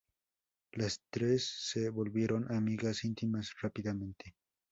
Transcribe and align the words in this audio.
Los 0.71 0.99
tres 1.11 1.47
se 1.59 1.87
volvieron 1.91 2.51
amigas 2.51 3.03
íntimas 3.03 3.51
rápidamente. 3.61 4.33